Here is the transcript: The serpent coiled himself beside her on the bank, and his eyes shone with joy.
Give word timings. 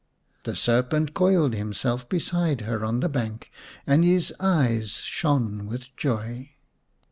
The 0.45 0.55
serpent 0.55 1.13
coiled 1.13 1.53
himself 1.53 2.09
beside 2.09 2.61
her 2.61 2.83
on 2.83 3.01
the 3.01 3.07
bank, 3.07 3.51
and 3.85 4.03
his 4.03 4.33
eyes 4.39 4.89
shone 4.93 5.67
with 5.67 5.95
joy. 5.95 6.53